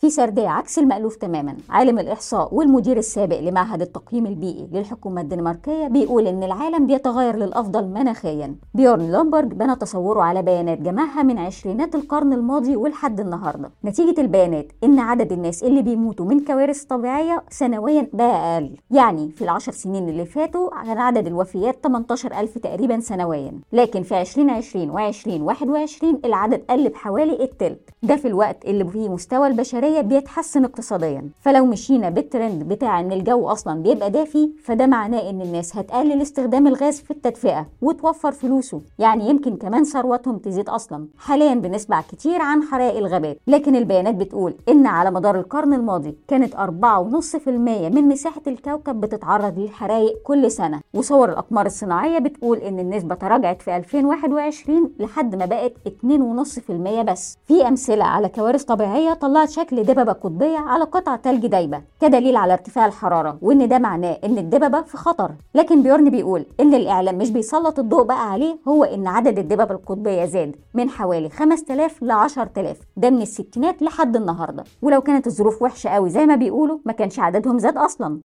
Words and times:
في 0.00 0.10
سردية 0.10 0.48
عكس 0.48 0.78
المألوف 0.78 1.16
تماما. 1.16 1.56
عالم 1.70 1.98
الإحصاء 1.98 2.54
والمدير 2.54 2.96
السابق 2.96 3.40
لمعهد 3.40 3.82
التقييم 3.82 4.26
البيئي 4.26 4.68
للحكومة 4.72 5.20
الدنماركية 5.20 5.88
بيقول 5.88 6.26
إن 6.26 6.42
العالم 6.42 6.86
بيتغير 6.86 7.36
للأفضل 7.36 7.84
مناخيا. 7.88 8.54
بيورن 8.74 9.12
لومبرج 9.12 9.52
بنى 9.52 9.76
تصوره 9.76 10.22
على 10.22 10.42
بيانات 10.42 10.78
جمعها 10.78 11.22
من 11.22 11.38
عشرينات 11.38 11.94
القرن 11.94 12.32
الماضي 12.32 12.76
ولحد 12.76 13.20
النهاردة. 13.20 13.70
نتيجة 13.84 14.20
البيانات 14.20 14.72
إن 14.84 14.98
عدد 14.98 15.32
الناس 15.32 15.62
اللي 15.64 15.82
بيموتوا 15.82 16.26
من 16.26 16.44
كوارث 16.44 16.84
طبيعية 16.84 17.44
سنويا 17.50 18.08
بقى 18.12 18.54
أقل 18.56 18.76
يعني 18.90 19.30
في 19.30 19.42
العشر 19.44 19.72
سنين 19.72 20.08
اللي 20.08 20.24
فاتوا 20.24 20.70
كان 20.84 20.98
عدد 20.98 21.26
الوفيات 21.26 21.78
18 21.84 22.40
ألف 22.40 22.58
تقريبا 22.58 23.00
سنويا. 23.00 23.52
لكن 23.72 24.02
في 24.02 24.20
2020 24.20 25.12
و2021 25.12 26.04
العدد 26.24 26.62
قل 26.70 26.88
بحوالي 26.88 27.42
التلت. 27.44 27.90
ده 28.02 28.16
في 28.16 28.28
الوقت 28.28 28.64
اللي 28.64 28.84
فيه 28.84 29.08
مستوى 29.08 29.46
البشرية 29.46 29.87
بيتحسن 30.02 30.64
اقتصاديا. 30.64 31.28
فلو 31.40 31.66
مشينا 31.66 32.10
بالترند 32.10 32.62
بتاع 32.62 33.00
إن 33.00 33.12
الجو 33.12 33.48
أصلا 33.48 33.82
بيبقى 33.82 34.10
دافي 34.10 34.50
فده 34.64 34.86
معناه 34.86 35.30
إن 35.30 35.40
الناس 35.42 35.76
هتقلل 35.76 36.22
استخدام 36.22 36.66
الغاز 36.66 37.00
في 37.00 37.10
التدفئة 37.10 37.66
وتوفر 37.82 38.32
فلوسه. 38.32 38.80
يعني 38.98 39.28
يمكن 39.28 39.56
كمان 39.56 39.84
ثروتهم 39.84 40.38
تزيد 40.38 40.68
أصلا. 40.68 41.06
حاليا 41.18 41.54
بنسمع 41.54 42.00
كتير 42.00 42.42
عن 42.42 42.62
حرائق 42.62 42.96
الغابات 42.96 43.38
لكن 43.46 43.76
البيانات 43.76 44.14
بتقول 44.14 44.54
إن 44.68 44.86
على 44.86 45.10
مدار 45.10 45.38
القرن 45.38 45.74
الماضي 45.74 46.14
كانت 46.28 46.54
4.5% 46.54 47.48
من 47.88 48.08
مساحة 48.08 48.42
الكوكب 48.46 49.00
بتتعرض 49.00 49.58
للحرائق 49.58 50.22
كل 50.24 50.50
سنة. 50.50 50.80
وصور 50.94 51.28
الأقمار 51.28 51.66
الصناعية 51.66 52.18
بتقول 52.18 52.58
إن 52.58 52.78
النسبة 52.78 53.14
تراجعت 53.14 53.62
في 53.62 53.76
2021 53.76 54.90
لحد 54.98 55.34
ما 55.34 55.46
بقت 55.46 55.72
2.5% 55.86 57.02
بس. 57.02 57.36
في 57.46 57.68
أمثلة 57.68 58.04
على 58.04 58.28
كوارث 58.28 58.64
طبيعية 58.64 59.12
طلعت 59.14 59.50
شكل 59.50 59.77
دببة 59.82 60.12
قطبية 60.12 60.58
على 60.58 60.84
قطع 60.84 61.16
تلج 61.16 61.46
دايبة 61.46 61.82
كدليل 62.00 62.36
على 62.36 62.52
ارتفاع 62.52 62.86
الحرارة 62.86 63.38
وإن 63.42 63.68
ده 63.68 63.78
معناه 63.78 64.18
إن 64.24 64.38
الدببة 64.38 64.82
في 64.82 64.96
خطر. 64.96 65.30
لكن 65.54 65.82
بيورن 65.82 66.10
بيقول 66.10 66.46
إن 66.60 66.74
الإعلام 66.74 67.18
مش 67.18 67.30
بيسلط 67.30 67.78
الضوء 67.78 68.02
بقى 68.02 68.30
عليه 68.30 68.58
هو 68.68 68.84
إن 68.84 69.06
عدد 69.06 69.38
الدببة 69.38 69.74
القطبية 69.74 70.24
زاد 70.24 70.56
من 70.74 70.90
حوالي 70.90 71.28
5000 71.28 72.02
ل 72.02 72.10
10000 72.10 72.76
ده 72.96 73.10
من 73.10 73.22
الستينات 73.22 73.82
لحد 73.82 74.16
النهاردة. 74.16 74.64
ولو 74.82 75.00
كانت 75.00 75.26
الظروف 75.26 75.62
وحشة 75.62 75.90
قوي 75.90 76.10
زي 76.10 76.26
ما 76.26 76.36
بيقولوا 76.36 76.78
ما 76.84 76.92
كانش 76.92 77.18
عددهم 77.18 77.58
زاد 77.58 77.76
أصلا. 77.76 78.16